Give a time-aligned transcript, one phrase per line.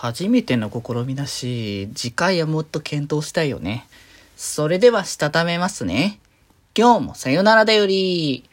[0.00, 3.88] 初めての試みだし、次回はもっと検討したいよね。
[4.36, 6.20] それでは、したためますね。
[6.76, 8.48] 今日もさよならだより。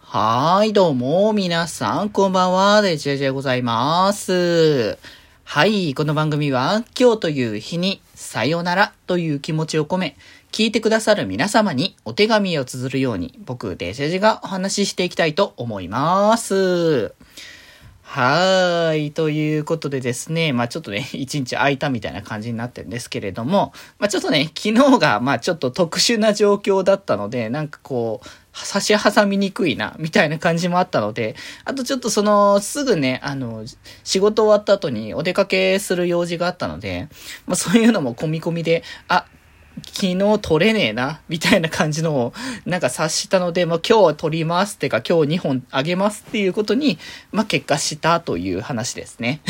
[0.00, 4.98] はーい、どうも、皆さん、こんばんは、デジェジェございます。
[5.44, 10.14] はい、この番組は、今日という日に、さよならという気持ちを込め、
[10.52, 17.14] 聞いてくださる皆様にお手紙を綴るように、僕、デジェジがお話ししていきたいと思います。
[18.08, 19.12] はーい。
[19.12, 33.64] ということでですね、まあちょっとね、 一日空いたみたいな感じになってるんですけれども、まあちょっとね、昨日がまあちょっと特殊な状況だったので、なんかこう、差し挟みにくいな、みたいな感じもあったので、あとちょっとその、すぐね、あの、
[34.04, 37.08] 仕事終わった後にお出かけする用事があったので、
[37.44, 39.26] まあそういうのも込み込みで、あ、
[39.84, 42.32] 昨日取れねえな、みたいな感じのを、
[42.64, 46.98] なんか察したので、まあ、今日は取りますってか、今日2本あげますっていうことに、
[47.30, 49.40] まあ、結果したという話ですね。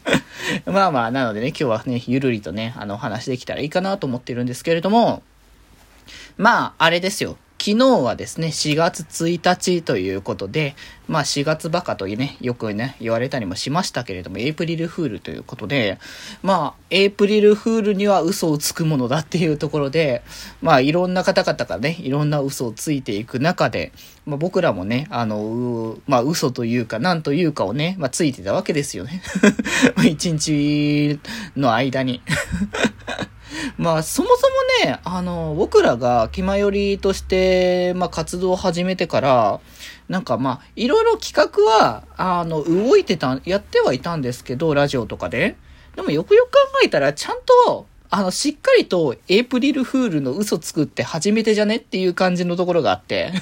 [0.66, 5.22] まあまあ、なのでね、今日はね、ゆるりとね、あの、話できたらいいかなと思ってるんですけれども、
[6.36, 7.36] まあ、あれですよ。
[7.64, 10.74] 昨日はですね、4月1日ということで、
[11.06, 16.00] まあ4月バカというね、よくね、言われたりもしましたけれども、エイプリルフールということで、
[16.42, 20.24] まあ、エイプリルフールには嘘をつくものだっていうところで、
[20.60, 23.92] まあいろんな方々がね、いろんな嘘をついていく中で、
[24.26, 29.22] まあ僕らもね、あの、まあ嘘というか、なんというかをね、まあついてたわけですよね。
[30.02, 31.20] 一日
[31.56, 32.22] の間に
[33.76, 34.48] まあ、そもそ
[34.84, 39.60] もね、あの、僕らが気まよりとして、まあ、活動を始めてから、
[40.08, 45.56] なんかまあ、いろいろ企画は、あの、動いてた、やってはいたんですけど、ラジオとかで。
[45.96, 53.32] でもよくよく考えたら、ちゃんと、あの、しっかりとエイプリルフールの嘘作って初めてじゃねっていう感じのところがあって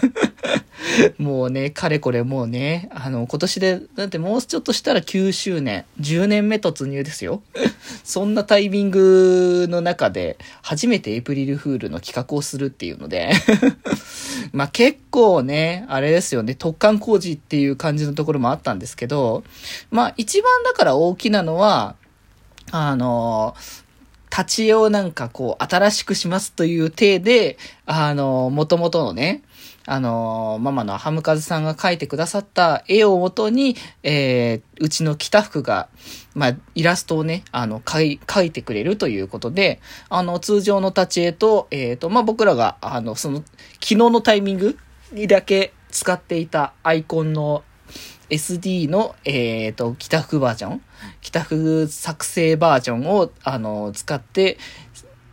[1.18, 7.42] もうね、かれこれもうね、あの、今年で、だってもうちょっとしたら9周年、10年目突入ですよ。
[8.04, 13.32] そんなタイミングの中で、初めてエイプリルフールの企画をするっていうので
[14.52, 19.44] まあ結構ね、あれですよね、突貫工事っていう感じのところもあったんですけど、
[19.90, 21.96] まあ一番だから大きなのは、
[22.70, 23.54] あの、
[24.30, 29.42] 立ち絵をなんかこう、新しくしますという体で、あの、元々のね、
[29.90, 33.74] あのママのハムカズさんが描いてくださった絵をもとに、
[34.04, 35.88] えー、うちの北福が、
[36.32, 43.48] まあ、イラストをね、あの、描い、描いてくれるということで、あの、通常の立ち絵と、えっ、ー、と、まあ、僕らが、あの、その、昨
[43.80, 44.78] 日のタイミング
[45.10, 47.64] にだけ使っていたアイコンの
[48.28, 50.82] SD の、えっ、ー、と、北福バージョン
[51.20, 54.56] 北福作成バージョンを、あの、使って、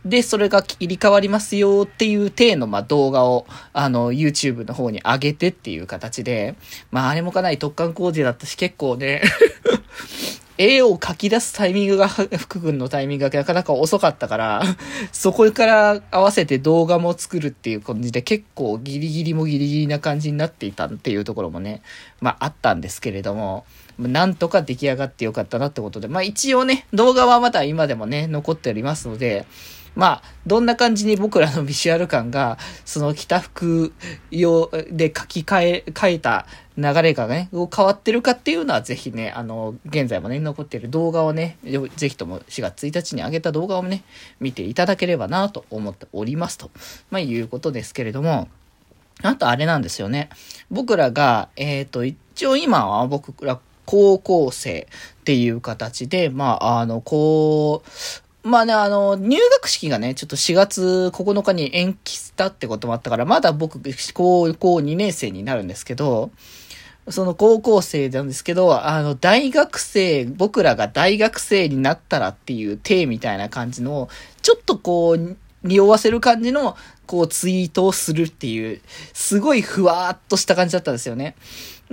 [0.08, 6.56] で、それが切り替わりますよっていう体の、ま動画を、あの、YouTube の方に上げてっていう形で、
[6.90, 9.22] まあ、あれもかなり突貫工事だったし、結構ね
[10.56, 14.62] 絵を書き出すタイミングが、福君のタイミングがなかなか遅かったから、
[15.12, 21.82] そこから合わせて動画も作るっていう感じで結構ギリギリもギリギリな感じになっていたっていうところもね、
[22.20, 23.66] まああったんですけれども、
[23.98, 29.46] なんとか出来上がってよかったなってことで、まあ一応ね、動画はまだ今でもね、残っておりますので、
[29.98, 33.92] まあ、どんな感じに僕らのビジュアル感が、その着た服
[34.30, 41.58] 用で書き換え、書いた流れがね、変わってるかっていうのはぜひね、あの、現在もね、残っている動画をね、
[41.96, 44.04] ぜひとも4月1日に上げた動画をね、
[44.38, 46.70] 見ていただければなと思っておりますと、
[47.10, 48.46] まあ、いうことですけれども、
[49.24, 50.28] あとあれなんですよね。
[50.70, 54.86] 僕らが、えっ、ー、と、一応今は僕ら高校生
[55.22, 63.80] っていう形で、まあ、あの、こう、まあね、あの、入学式がね、ちょっと4月9日に延期したってこともあったから、まだ僕、
[64.14, 66.30] 高校2年生になるんですけど、
[67.10, 74.08] その高校生なんですけど、あの、大学生、僕らが大学生になったらっていう体みたいな感じの、
[74.42, 76.76] ちょっとこう、匂わせる感じの、
[77.06, 78.80] こう、ツイートをするっていう、
[79.12, 81.36] すごいふわーっとした感じだったんですよね。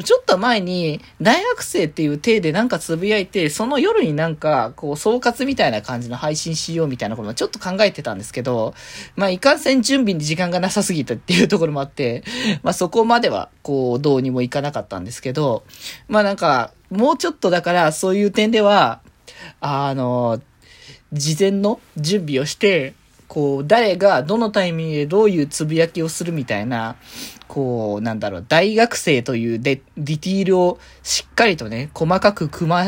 [0.03, 8.73] ちょっと前に、大学生っていう体でなんかつぶやいて、その夜になんか、こう、総括みたいな感じの配信しようみたいなこともちょっと考えてたんですけど、
[9.15, 12.25] まあ、いかんせん準備に時間がなさすぎたっていうところもあって、
[12.61, 15.63] まあ、そこまでは、こう、どうにもいかなかったんですけど、
[16.09, 18.99] まあ、なんか、もうちょっとだから、そういう点では、
[19.61, 20.41] あの、
[21.13, 22.95] 事前の準備をして、
[23.35, 26.95] こう、誰がどのタイミングでどういうつぶやきをするみたいな、
[27.49, 32.85] こう、なんだろう、大学生というデディティールをしっかりとね、細かく組ま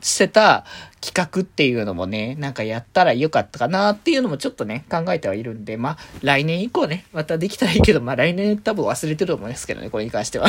[0.00, 0.64] せた
[1.02, 10.48] 企画っていうのもね、なんかやったらよかったかなっていうのもちょっとね、考えてはいるんで、まあ、来年以降ね、またできたらいいけど、まあ来年多分忘れてると思うんですけどね、これに関しては。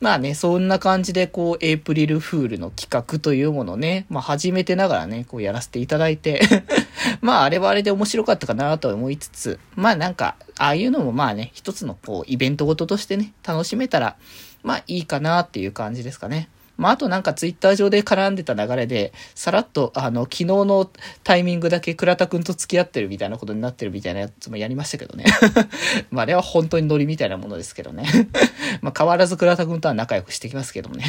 [0.00, 6.40] まあね、そんな感じで、こう、エイプリルフールの企画というものね、まあ始めてながらね、こうやらせていただいて
[7.20, 14.16] まああれはあれで面白かったかなと思いつつ、まあなんか、ああいうのもまあね、一つのこう、イベントごととしてね、楽しめたら、
[14.62, 16.48] まあいいかなっていう感じですかね。
[16.80, 20.90] まあ、あとなんかツイッター上で絡んでた流れで、さらっと、あの、昨日の
[21.22, 25.26] タイミングだけ倉田くんと付き合ってるみたいなことになってるみたいなやつもやりましたけどね。
[26.10, 28.06] まあ、あれは本当にノリみたいなものですけどね。
[28.80, 31.04] まあ、変わらず倉田くんとは仲良くしてきますけどもね。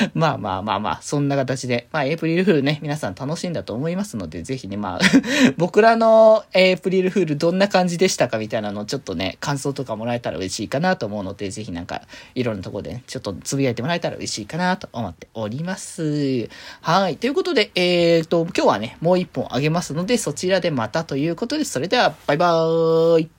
[0.14, 5.00] まあまあまあまあ、そんな形で、まあ、エイプリルフールね、皆さん楽しんだと思いますので、ぜひね、まあ
[5.56, 12.02] 僕らのエイプリルフールどんな感じでしたかみたいなのをちょっとね、感想とかもらえたら嬉しいかなと思うので、ぜひなんか、
[12.34, 16.48] いろんなとこで、ね、ちょっとつぶやいてもらえたら嬉しいかなと思っております。
[16.80, 17.16] はい。
[17.16, 23.37] ということで、えーと、今日はね、もう一本あげますので、そちらでまたということで、それでは、バイバーイ